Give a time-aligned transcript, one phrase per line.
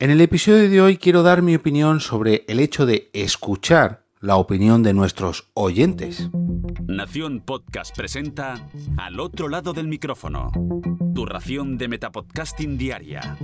[0.00, 4.36] En el episodio de hoy quiero dar mi opinión sobre el hecho de escuchar la
[4.36, 6.30] opinión de nuestros oyentes.
[6.86, 10.52] Nación Podcast presenta Al otro lado del micrófono,
[11.16, 13.36] tu ración de Metapodcasting Diaria.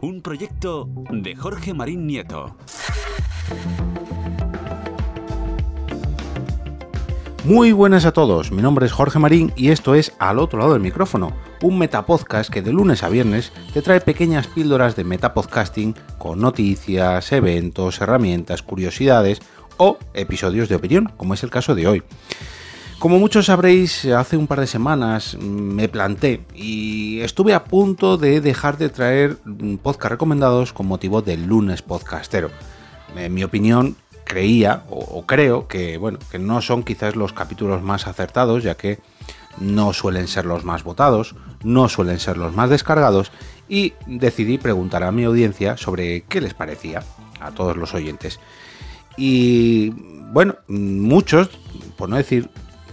[0.00, 2.56] Un proyecto de Jorge Marín Nieto.
[7.44, 10.72] Muy buenas a todos, mi nombre es Jorge Marín y esto es Al otro lado
[10.72, 15.94] del micrófono, un metapodcast que de lunes a viernes te trae pequeñas píldoras de metapodcasting
[16.16, 19.42] con noticias, eventos, herramientas, curiosidades
[19.76, 22.02] o episodios de opinión, como es el caso de hoy.
[22.98, 28.40] Como muchos sabréis, hace un par de semanas me planté y estuve a punto de
[28.40, 29.36] dejar de traer
[29.82, 32.50] podcast recomendados con motivo del lunes podcastero.
[33.14, 38.06] En mi opinión, creía o, creo que, bueno, que no son quizás los capítulos más
[38.06, 38.98] acertados, ya que
[39.58, 43.30] no suelen ser los más votados, no suelen ser los más descargados,
[43.68, 47.02] y decidí preguntar a mi audiencia sobre qué les parecía
[47.40, 48.40] a todos los oyentes.
[49.16, 49.90] Y
[50.32, 51.50] bueno, muchos,
[51.96, 52.50] por no decir,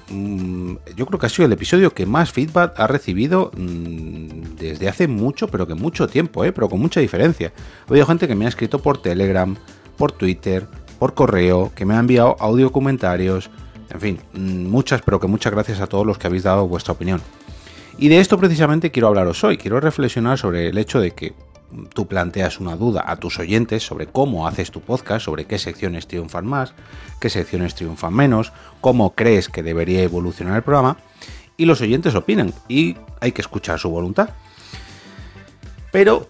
[0.10, 4.88] mm, yo creo que ha sido el episodio que más feedback ha recibido mm, desde
[4.88, 6.52] hace mucho, pero que mucho tiempo, ¿eh?
[6.52, 7.52] pero con mucha diferencia.
[7.86, 9.56] Ha habido gente que me ha escrito por Telegram,
[9.98, 10.68] por Twitter,
[11.02, 13.50] por correo, que me ha enviado audio comentarios,
[13.90, 16.94] en fin, mm, muchas, pero que muchas gracias a todos los que habéis dado vuestra
[16.94, 17.20] opinión.
[17.98, 21.34] Y de esto precisamente quiero hablaros hoy, quiero reflexionar sobre el hecho de que
[21.96, 26.06] tú planteas una duda a tus oyentes sobre cómo haces tu podcast, sobre qué secciones
[26.06, 26.76] triunfan más,
[27.20, 30.98] qué secciones triunfan menos, cómo crees que debería evolucionar el programa,
[31.58, 34.30] y los oyentes opinan, y hay que escuchar su voluntad.
[35.92, 36.28] Pero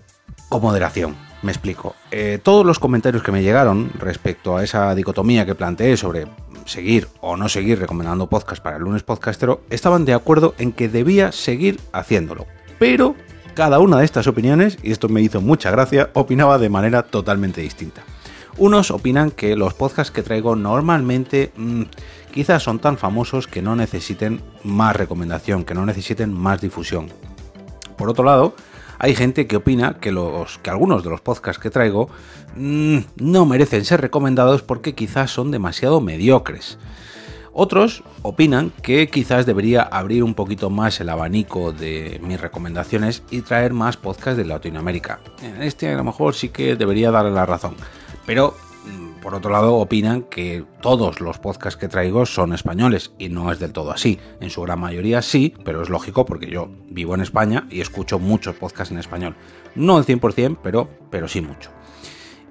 [0.48, 1.96] con moderación, me explico.
[2.12, 6.28] Eh, todos los comentarios que me llegaron respecto a esa dicotomía que planteé sobre
[6.66, 10.90] seguir o no seguir recomendando podcast para el lunes podcastero estaban de acuerdo en que
[10.90, 12.46] debía seguir haciéndolo.
[12.80, 13.16] Pero
[13.54, 17.62] cada una de estas opiniones, y esto me hizo mucha gracia, opinaba de manera totalmente
[17.62, 18.04] distinta.
[18.58, 21.84] Unos opinan que los podcasts que traigo normalmente mm,
[22.34, 27.08] quizás son tan famosos que no necesiten más recomendación, que no necesiten más difusión.
[27.98, 28.56] Por otro lado,
[29.04, 32.10] hay gente que opina que, los, que algunos de los podcasts que traigo
[32.56, 36.78] mm, no merecen ser recomendados porque quizás son demasiado mediocres.
[37.52, 43.42] Otros opinan que quizás debería abrir un poquito más el abanico de mis recomendaciones y
[43.42, 45.20] traer más podcasts de Latinoamérica.
[45.60, 47.76] Este a lo mejor sí que debería darle la razón.
[48.28, 48.56] Pero
[49.22, 53.60] por otro lado, opinan que todos los podcasts que traigo son españoles y no es
[53.60, 54.20] del todo así.
[54.40, 58.20] En su gran mayoría sí, pero es lógico porque yo vivo en España y escucho
[58.20, 59.36] muchos podcasts en español.
[59.76, 61.70] No el 100%, pero, pero sí mucho.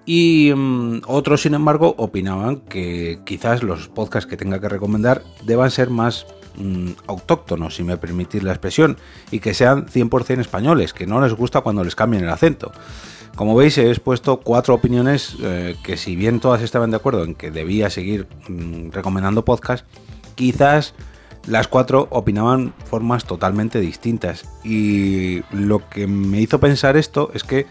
[0.07, 5.71] Y mm, otros, sin embargo, opinaban que quizás los podcasts que tenga que recomendar deban
[5.71, 6.27] ser más
[6.57, 8.97] mm, autóctonos, si me permitís la expresión,
[9.31, 12.73] y que sean 100% españoles, que no les gusta cuando les cambien el acento.
[13.37, 17.35] Como veis, he expuesto cuatro opiniones eh, que si bien todas estaban de acuerdo en
[17.35, 19.87] que debía seguir mm, recomendando podcast,
[20.35, 20.95] quizás
[21.47, 24.45] las cuatro opinaban formas totalmente distintas.
[24.63, 27.67] Y lo que me hizo pensar esto es que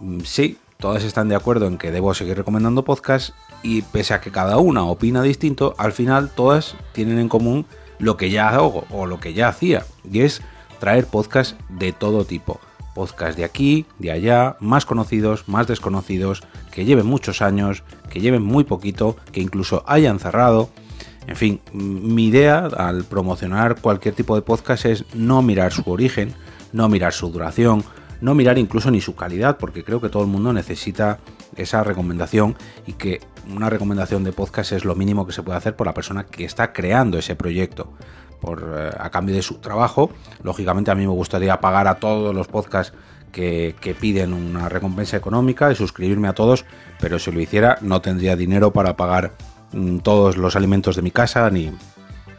[0.00, 3.30] mm, sí, todas están de acuerdo en que debo seguir recomendando podcast
[3.62, 7.66] y pese a que cada una opina distinto, al final todas tienen en común
[7.98, 10.42] lo que ya hago o lo que ya hacía y es
[10.78, 12.60] traer podcast de todo tipo
[12.96, 16.42] podcast de aquí, de allá, más conocidos, más desconocidos,
[16.72, 20.70] que lleven muchos años, que lleven muy poquito, que incluso hayan cerrado.
[21.26, 26.32] En fin, mi idea al promocionar cualquier tipo de podcast es no mirar su origen,
[26.72, 27.84] no mirar su duración,
[28.22, 31.18] no mirar incluso ni su calidad, porque creo que todo el mundo necesita
[31.54, 33.20] esa recomendación y que
[33.54, 36.46] una recomendación de podcast es lo mínimo que se puede hacer por la persona que
[36.46, 37.92] está creando ese proyecto
[38.46, 40.10] por, eh, a cambio de su trabajo.
[40.42, 42.94] Lógicamente a mí me gustaría pagar a todos los podcasts
[43.32, 46.64] que, piden una recompensa económica y suscribirme a todos,
[47.00, 49.32] pero si lo hiciera no tendría dinero para pagar
[49.72, 51.70] mm, todos los alimentos de mi casa ni,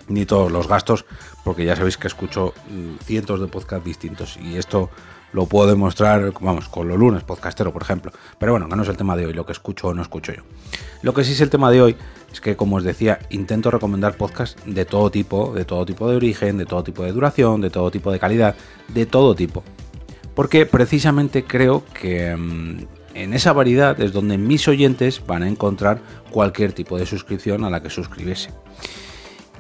[0.07, 1.05] ni todos los gastos,
[1.43, 4.89] porque ya sabéis que escucho mm, cientos de podcasts distintos y esto
[5.33, 8.11] lo puedo demostrar, vamos, con los lunes podcastero, por ejemplo.
[8.39, 10.43] Pero bueno, no es el tema de hoy, lo que escucho o no escucho yo.
[11.01, 11.95] Lo que sí es el tema de hoy
[12.31, 16.15] es que, como os decía, intento recomendar podcasts de todo tipo, de todo tipo de
[16.15, 18.55] origen, de todo tipo de duración, de todo tipo de calidad,
[18.87, 19.63] de todo tipo.
[20.33, 25.99] Porque precisamente creo que mm, en esa variedad es donde mis oyentes van a encontrar
[26.31, 28.51] cualquier tipo de suscripción a la que suscribirse.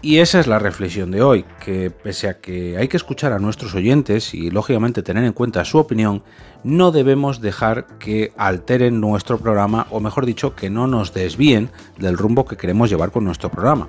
[0.01, 3.39] Y esa es la reflexión de hoy, que pese a que hay que escuchar a
[3.39, 6.23] nuestros oyentes y lógicamente tener en cuenta su opinión,
[6.63, 12.17] no debemos dejar que alteren nuestro programa, o mejor dicho, que no nos desvíen del
[12.17, 13.87] rumbo que queremos llevar con nuestro programa.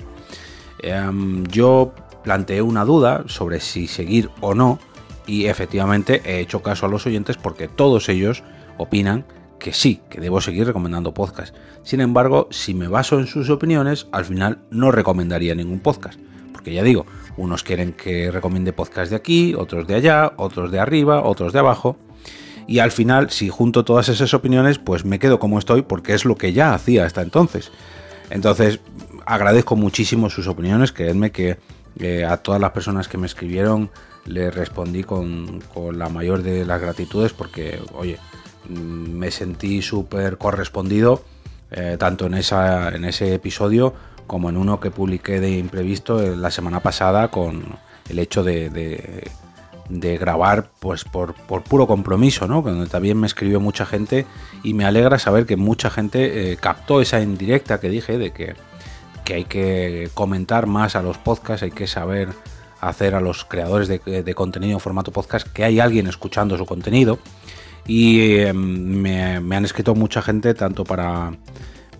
[0.82, 1.92] Em, yo
[2.24, 4.78] planteé una duda sobre si seguir o no,
[5.26, 8.42] y efectivamente he hecho caso a los oyentes porque todos ellos
[8.78, 9.26] opinan
[9.58, 11.54] que sí, que debo seguir recomendando podcast.
[11.82, 16.18] Sin embargo, si me baso en sus opiniones, al final no recomendaría ningún podcast.
[16.52, 17.06] Porque ya digo,
[17.36, 21.58] unos quieren que recomiende podcast de aquí, otros de allá, otros de arriba, otros de
[21.58, 21.96] abajo.
[22.66, 26.24] Y al final, si junto todas esas opiniones, pues me quedo como estoy porque es
[26.24, 27.72] lo que ya hacía hasta entonces.
[28.30, 28.80] Entonces,
[29.24, 31.58] agradezco muchísimo sus opiniones, creedme que
[31.98, 33.90] eh, a todas las personas que me escribieron
[34.26, 38.18] le respondí con, con la mayor de las gratitudes porque, oye,
[38.68, 41.22] me sentí súper correspondido
[41.70, 43.92] eh, tanto en, esa, en ese episodio
[44.26, 47.62] como en uno que publiqué de imprevisto eh, la semana pasada con
[48.08, 49.30] el hecho de,
[49.90, 52.62] grabar pues por, puro compromiso, ¿no?
[52.86, 54.24] También me escribió mucha gente
[54.62, 58.54] y me alegra saber que mucha gente eh, captó esa indirecta que dije de que,
[59.24, 62.30] que, hay que comentar más a los podcasts, hay que saber
[62.80, 66.64] hacer a los creadores de, de contenido en formato podcast que hay alguien escuchando su
[66.64, 67.18] contenido
[67.88, 71.32] y em, me, han escrito mucha gente tanto para,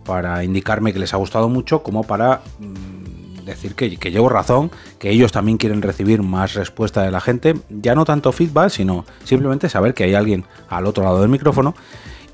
[0.05, 5.11] para indicarme que les ha gustado mucho como para mm, decir que, llevo razón, que
[5.11, 9.71] ellos también quieren recibir más respuesta de la gente, ya no tanto feedback, sino simplemente
[9.71, 11.75] saber que hay alguien al otro lado del micrófono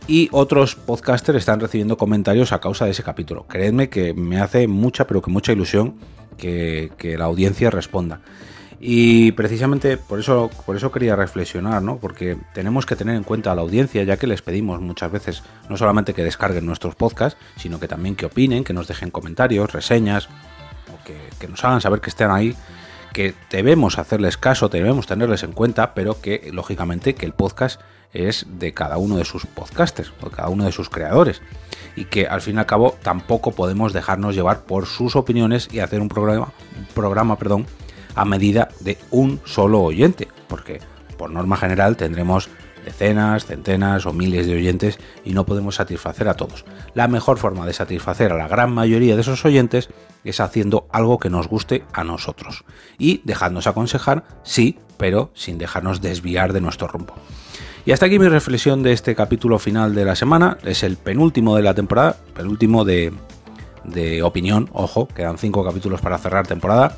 [0.09, 3.47] y otros podcasters están recibiendo comentarios a causa de ese capítulo.
[3.47, 5.95] Creedme que me hace mucha, pero que mucha ilusión
[6.37, 8.21] que la audiencia responda.
[8.81, 11.99] Y precisamente por eso, por eso quería reflexionar, ¿no?
[11.99, 15.43] Porque tenemos que tener en cuenta a la audiencia, ya que les pedimos muchas veces
[15.69, 19.73] no solamente que descarguen nuestros podcasts, sino que también que opinen, que nos dejen comentarios,
[19.73, 20.29] reseñas,
[20.93, 22.57] o que, nos hagan saber que estén ahí,
[23.13, 27.81] que debemos hacerles caso, debemos tenerles en cuenta, pero que lógicamente que el podcast
[28.13, 31.43] es de cada uno de sus podcasters, o de cada uno de sus creadores.
[31.97, 35.81] Y que al fin y al cabo tampoco podemos dejarnos llevar por sus opiniones y
[35.81, 36.53] hacer un programa,
[36.95, 37.67] programa perdón,
[38.15, 40.81] a medida de un solo oyente, porque
[41.17, 42.49] por norma general tendremos
[42.85, 46.65] decenas, centenas o miles de oyentes y no podemos satisfacer a todos.
[46.95, 49.89] La mejor forma de satisfacer a la gran mayoría de esos oyentes
[50.23, 52.65] es haciendo algo que nos guste a nosotros
[52.99, 57.15] y dejándonos aconsejar, sí, pero sin dejarnos desviar de nuestro rumbo.
[57.87, 60.57] Y hasta aquí mi reflexión de este capítulo final de la semana.
[60.65, 63.13] Es el penúltimo de la temporada, penúltimo de,
[63.85, 66.97] de opinión, ojo, quedan cinco capítulos para cerrar temporada.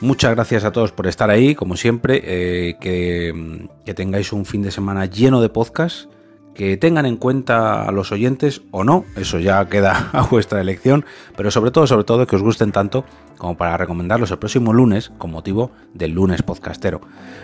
[0.00, 4.62] Muchas gracias a todos por estar ahí, como siempre, eh, que, que, tengáis un fin
[4.62, 6.08] de semana lleno de podcasts,
[6.54, 11.04] que tengan en cuenta a los oyentes o no, eso ya queda a vuestra elección,
[11.36, 13.04] pero sobre todo, sobre todo, que os gusten tanto
[13.36, 17.02] como para recomendarlos el próximo lunes con motivo del lunes podcastero.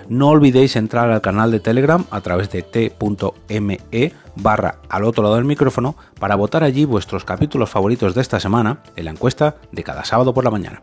[0.08, 5.36] No olvidéis entrar al canal de Telegram a través de t.me barra al otro lado
[5.36, 9.82] del micrófono para votar allí vuestros capítulos favoritos de esta semana en la encuesta de
[9.82, 10.82] cada sábado por la mañana.